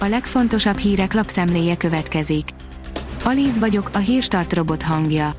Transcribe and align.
a 0.00 0.08
legfontosabb 0.08 0.78
hírek 0.78 1.12
lapszemléje 1.12 1.76
következik. 1.76 2.48
Alíz 3.24 3.58
vagyok, 3.58 3.90
a 3.92 3.98
hírstart 3.98 4.52
robot 4.52 4.82
hangja. 4.82 5.32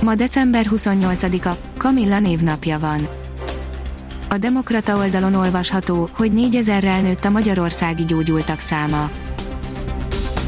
Ma 0.00 0.14
december 0.14 0.66
28-a, 0.70 1.56
Kamilla 1.76 2.18
névnapja 2.18 2.78
van. 2.78 3.08
A 4.28 4.38
Demokrata 4.38 4.96
oldalon 4.96 5.34
olvasható, 5.34 6.08
hogy 6.14 6.32
4000-rel 6.34 7.02
nőtt 7.02 7.24
a 7.24 7.30
magyarországi 7.30 8.04
gyógyultak 8.04 8.60
száma. 8.60 9.10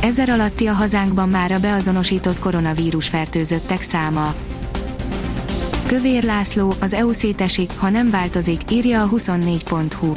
Ezer 0.00 0.28
alatti 0.28 0.66
a 0.66 0.72
hazánkban 0.72 1.28
már 1.28 1.52
a 1.52 1.60
beazonosított 1.60 2.38
koronavírus 2.38 3.08
fertőzöttek 3.08 3.82
száma. 3.82 4.34
Kövér 5.86 6.24
László, 6.24 6.74
az 6.80 6.92
EU 6.92 7.12
szétesik, 7.12 7.70
ha 7.76 7.88
nem 7.88 8.10
változik, 8.10 8.60
írja 8.70 9.02
a 9.02 9.08
24.hu. 9.08 10.12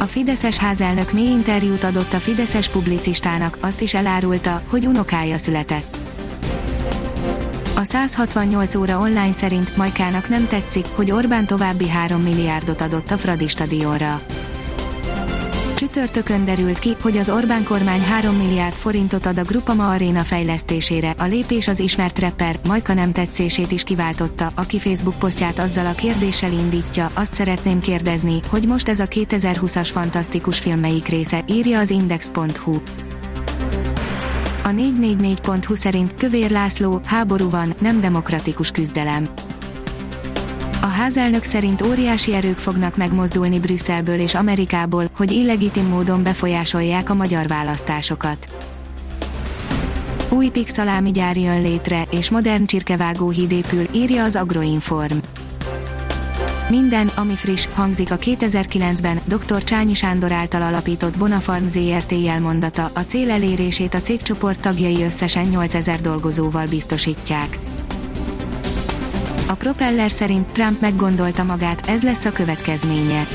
A 0.00 0.04
Fideszes 0.04 0.56
házelnök 0.56 1.12
mély 1.12 1.30
interjút 1.30 1.84
adott 1.84 2.12
a 2.12 2.20
Fideszes 2.20 2.68
publicistának, 2.68 3.58
azt 3.60 3.80
is 3.80 3.94
elárulta, 3.94 4.62
hogy 4.68 4.86
unokája 4.86 5.38
született. 5.38 5.96
A 7.76 7.82
168 7.82 8.74
óra 8.74 8.98
online 8.98 9.32
szerint 9.32 9.76
Majkának 9.76 10.28
nem 10.28 10.46
tetszik, 10.46 10.86
hogy 10.94 11.10
Orbán 11.10 11.46
további 11.46 11.88
3 11.88 12.22
milliárdot 12.22 12.80
adott 12.80 13.10
a 13.10 13.16
Fradi 13.16 13.48
stadionra. 13.48 14.20
Csütörtökön 15.80 16.44
derült 16.44 16.78
ki, 16.78 16.96
hogy 17.02 17.16
az 17.16 17.30
Orbán 17.30 17.64
kormány 17.64 18.00
3 18.00 18.36
milliárd 18.36 18.74
forintot 18.74 19.26
ad 19.26 19.38
a 19.38 19.42
Grupama 19.42 19.90
Arena 19.90 20.22
fejlesztésére. 20.22 21.14
A 21.18 21.24
lépés 21.24 21.68
az 21.68 21.78
ismert 21.78 22.18
rapper, 22.18 22.58
Majka 22.66 22.94
nem 22.94 23.12
tetszését 23.12 23.72
is 23.72 23.82
kiváltotta, 23.82 24.52
aki 24.54 24.78
Facebook 24.78 25.18
posztját 25.18 25.58
azzal 25.58 25.86
a 25.86 25.92
kérdéssel 25.92 26.52
indítja, 26.52 27.10
azt 27.14 27.32
szeretném 27.32 27.80
kérdezni, 27.80 28.40
hogy 28.48 28.66
most 28.66 28.88
ez 28.88 29.00
a 29.00 29.06
2020-as 29.06 29.88
fantasztikus 29.92 30.58
film 30.58 30.78
melyik 30.78 31.06
része, 31.06 31.44
írja 31.48 31.78
az 31.78 31.90
Index.hu. 31.90 32.74
A 34.62 34.68
444.hu 34.68 35.74
szerint 35.74 36.14
Kövér 36.14 36.50
László, 36.50 37.00
háború 37.04 37.50
van, 37.50 37.74
nem 37.78 38.00
demokratikus 38.00 38.70
küzdelem. 38.70 39.28
Házelnök 41.00 41.42
szerint 41.42 41.82
óriási 41.82 42.34
erők 42.34 42.58
fognak 42.58 42.96
megmozdulni 42.96 43.58
Brüsszelből 43.58 44.18
és 44.18 44.34
Amerikából, 44.34 45.10
hogy 45.16 45.30
illegitim 45.30 45.86
módon 45.86 46.22
befolyásolják 46.22 47.10
a 47.10 47.14
magyar 47.14 47.46
választásokat. 47.46 48.48
Új 50.30 50.48
pixalámi 50.48 51.10
gyár 51.10 51.36
jön 51.36 51.62
létre, 51.62 52.02
és 52.10 52.30
modern 52.30 52.64
csirkevágó 52.64 53.30
híd 53.30 53.52
épül, 53.52 53.86
írja 53.94 54.24
az 54.24 54.36
Agroinform. 54.36 55.16
Minden, 56.68 57.06
ami 57.16 57.34
friss, 57.34 57.68
hangzik 57.74 58.12
a 58.12 58.16
2009-ben 58.16 59.20
dr. 59.24 59.64
Csányi 59.64 59.94
Sándor 59.94 60.32
által 60.32 60.62
alapított 60.62 61.18
Bonafarm 61.18 61.66
ZRT 61.66 62.12
jelmondata, 62.12 62.90
a 62.94 63.00
cél 63.00 63.30
elérését 63.30 63.94
a 63.94 64.00
cégcsoport 64.00 64.60
tagjai 64.60 65.02
összesen 65.02 65.44
8000 65.44 66.00
dolgozóval 66.00 66.66
biztosítják. 66.66 67.58
A 69.50 69.54
propeller 69.54 70.10
szerint 70.10 70.52
Trump 70.52 70.80
meggondolta 70.80 71.42
magát, 71.42 71.88
ez 71.88 72.02
lesz 72.02 72.24
a 72.24 72.32
következménye. 72.32 73.26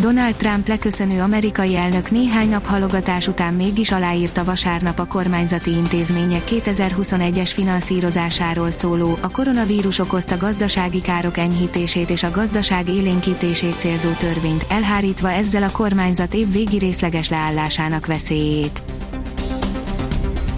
Donald 0.00 0.34
Trump 0.34 0.68
leköszönő 0.68 1.20
amerikai 1.20 1.76
elnök 1.76 2.10
néhány 2.10 2.48
nap 2.48 2.66
halogatás 2.66 3.28
után 3.28 3.54
mégis 3.54 3.90
aláírta 3.90 4.44
vasárnap 4.44 4.98
a 4.98 5.04
kormányzati 5.04 5.70
intézmények 5.70 6.42
2021-es 6.46 7.50
finanszírozásáról 7.54 8.70
szóló, 8.70 9.18
a 9.20 9.30
koronavírus 9.30 9.98
okozta 9.98 10.36
gazdasági 10.36 11.00
károk 11.00 11.36
enyhítését 11.36 12.10
és 12.10 12.22
a 12.22 12.30
gazdaság 12.30 12.88
élénkítését 12.88 13.78
célzó 13.78 14.10
törvényt, 14.10 14.66
elhárítva 14.68 15.30
ezzel 15.30 15.62
a 15.62 15.70
kormányzat 15.70 16.34
év 16.34 16.52
végi 16.52 16.78
részleges 16.78 17.28
leállásának 17.28 18.06
veszélyét. 18.06 18.95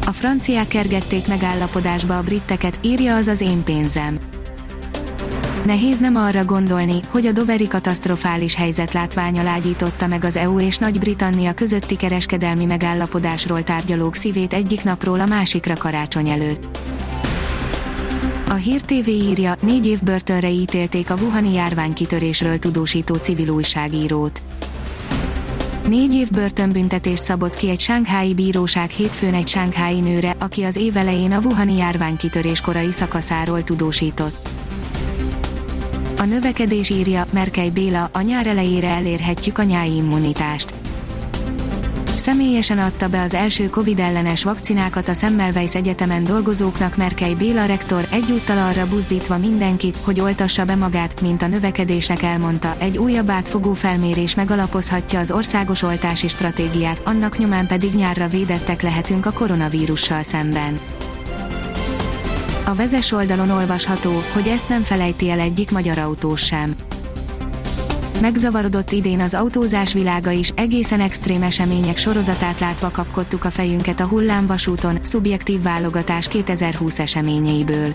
A 0.08 0.12
franciák 0.12 0.68
kergették 0.68 1.26
megállapodásba 1.26 2.18
a 2.18 2.22
britteket, 2.22 2.78
írja 2.82 3.16
az 3.16 3.26
az 3.26 3.40
én 3.40 3.64
pénzem. 3.64 4.18
Nehéz 5.64 5.98
nem 5.98 6.16
arra 6.16 6.44
gondolni, 6.44 7.00
hogy 7.08 7.26
a 7.26 7.32
Doveri 7.32 7.68
katasztrofális 7.68 8.54
helyzet 8.54 8.92
látványa 8.92 9.42
lágyította 9.42 10.06
meg 10.06 10.24
az 10.24 10.36
EU 10.36 10.60
és 10.60 10.78
Nagy-Britannia 10.78 11.52
közötti 11.52 11.96
kereskedelmi 11.96 12.64
megállapodásról 12.64 13.62
tárgyalók 13.62 14.14
szívét 14.14 14.52
egyik 14.52 14.84
napról 14.84 15.20
a 15.20 15.26
másikra 15.26 15.74
karácsony 15.74 16.28
előtt. 16.28 16.78
A 18.48 18.54
Hír 18.54 18.80
TV 18.80 19.08
írja, 19.08 19.54
négy 19.60 19.86
év 19.86 20.02
börtönre 20.02 20.50
ítélték 20.50 21.10
a 21.10 21.16
Wuhani 21.16 21.52
járványkitörésről 21.52 22.58
tudósító 22.58 23.14
civil 23.14 23.48
újságírót. 23.48 24.42
Négy 25.88 26.14
év 26.14 26.30
börtönbüntetést 26.30 27.22
szabott 27.22 27.56
ki 27.56 27.68
egy 27.68 27.80
sánghái 27.80 28.34
bíróság 28.34 28.90
hétfőn 28.90 29.34
egy 29.34 29.48
sánghái 29.48 30.00
nőre, 30.00 30.36
aki 30.38 30.62
az 30.62 30.76
év 30.76 30.96
elején 30.96 31.32
a 31.32 31.38
Wuhani 31.38 31.76
járványkitörés 31.76 32.60
korai 32.60 32.92
szakaszáról 32.92 33.62
tudósított. 33.62 34.48
A 36.18 36.24
növekedés 36.24 36.90
írja, 36.90 37.26
Merkely 37.30 37.70
Béla, 37.70 38.10
a 38.12 38.20
nyár 38.20 38.46
elejére 38.46 38.88
elérhetjük 38.88 39.58
a 39.58 39.62
nyári 39.62 39.96
immunitást. 39.96 40.74
Személyesen 42.28 42.78
adta 42.78 43.08
be 43.08 43.20
az 43.20 43.34
első 43.34 43.68
Covid 43.68 43.98
ellenes 43.98 44.44
vakcinákat 44.44 45.08
a 45.08 45.14
Semmelweis 45.14 45.74
Egyetemen 45.74 46.24
dolgozóknak 46.24 46.96
Merkely 46.96 47.34
Béla 47.34 47.64
rektor 47.64 48.06
egyúttal 48.10 48.58
arra 48.58 48.88
buzdítva 48.88 49.38
mindenkit, 49.38 49.96
hogy 49.96 50.20
oltassa 50.20 50.64
be 50.64 50.74
magát, 50.74 51.20
mint 51.20 51.42
a 51.42 51.46
növekedésnek 51.46 52.22
elmondta, 52.22 52.76
egy 52.78 52.98
újabb 52.98 53.30
átfogó 53.30 53.72
felmérés 53.72 54.34
megalapozhatja 54.34 55.18
az 55.18 55.30
országos 55.30 55.82
oltási 55.82 56.28
stratégiát, 56.28 57.02
annak 57.04 57.38
nyomán 57.38 57.66
pedig 57.66 57.94
nyárra 57.94 58.28
védettek 58.28 58.82
lehetünk 58.82 59.26
a 59.26 59.32
koronavírussal 59.32 60.22
szemben. 60.22 60.80
A 62.64 62.74
vezes 62.74 63.12
oldalon 63.12 63.50
olvasható, 63.50 64.22
hogy 64.32 64.46
ezt 64.46 64.68
nem 64.68 64.82
felejti 64.82 65.30
el 65.30 65.40
egyik 65.40 65.70
magyar 65.70 65.98
autós 65.98 66.44
sem. 66.44 66.74
Megzavarodott 68.20 68.90
idén 68.92 69.20
az 69.20 69.34
autózás 69.34 69.92
világa 69.92 70.30
is, 70.30 70.52
egészen 70.54 71.00
extrém 71.00 71.42
események 71.42 71.96
sorozatát 71.96 72.60
látva 72.60 72.90
kapkodtuk 72.90 73.44
a 73.44 73.50
fejünket 73.50 74.00
a 74.00 74.06
hullámvasúton, 74.06 74.98
szubjektív 75.02 75.62
válogatás 75.62 76.28
2020 76.28 76.98
eseményeiből. 76.98 77.94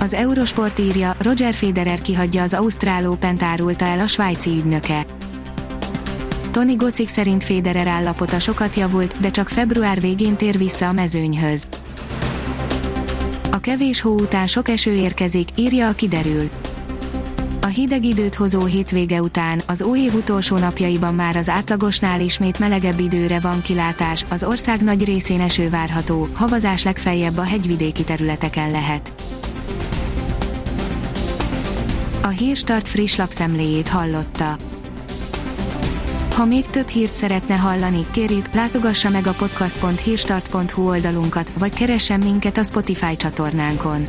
Az 0.00 0.14
Eurosport 0.14 0.78
írja, 0.78 1.16
Roger 1.18 1.54
Federer 1.54 2.00
kihagyja 2.00 2.42
az 2.42 2.54
Ausztrál 2.54 3.10
open 3.10 3.42
árulta 3.42 3.84
el 3.84 3.98
a 3.98 4.06
svájci 4.06 4.50
ügynöke. 4.50 5.06
Tony 6.50 6.76
Gocik 6.76 7.08
szerint 7.08 7.44
Federer 7.44 7.86
állapota 7.86 8.38
sokat 8.38 8.76
javult, 8.76 9.20
de 9.20 9.30
csak 9.30 9.48
február 9.48 10.00
végén 10.00 10.36
tér 10.36 10.58
vissza 10.58 10.88
a 10.88 10.92
mezőnyhöz. 10.92 11.68
A 13.50 13.58
kevés 13.58 14.00
hó 14.00 14.10
után 14.10 14.46
sok 14.46 14.68
eső 14.68 14.92
érkezik, 14.92 15.48
írja 15.54 15.88
a 15.88 15.92
kiderül. 15.92 16.48
Hideg 17.70 18.04
időt 18.04 18.34
hozó 18.34 18.64
hétvége 18.64 19.22
után, 19.22 19.62
az 19.66 19.82
új 19.82 19.98
év 19.98 20.14
utolsó 20.14 20.56
napjaiban 20.56 21.14
már 21.14 21.36
az 21.36 21.48
átlagosnál 21.48 22.20
ismét 22.20 22.58
melegebb 22.58 23.00
időre 23.00 23.40
van 23.40 23.62
kilátás, 23.62 24.24
az 24.28 24.44
ország 24.44 24.82
nagy 24.82 25.04
részén 25.04 25.40
eső 25.40 25.70
várható, 25.70 26.28
havazás 26.34 26.82
legfeljebb 26.82 27.36
a 27.36 27.42
hegyvidéki 27.42 28.04
területeken 28.04 28.70
lehet. 28.70 29.12
A 32.22 32.28
Hírstart 32.28 32.88
friss 32.88 33.16
lapszemléjét 33.16 33.88
hallotta. 33.88 34.56
Ha 36.34 36.44
még 36.44 36.66
több 36.66 36.88
hírt 36.88 37.14
szeretne 37.14 37.54
hallani, 37.54 38.06
kérjük, 38.10 38.54
látogassa 38.54 39.10
meg 39.10 39.26
a 39.26 39.32
podcast.hírstart.hu 39.32 40.88
oldalunkat, 40.88 41.52
vagy 41.58 41.74
keressen 41.74 42.20
minket 42.20 42.58
a 42.58 42.64
Spotify 42.64 43.16
csatornánkon. 43.16 44.08